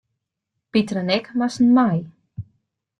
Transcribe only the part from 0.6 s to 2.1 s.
Piter en ik moasten mei.